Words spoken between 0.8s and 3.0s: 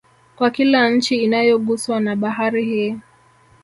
nchi inayoguswa na Bahari hii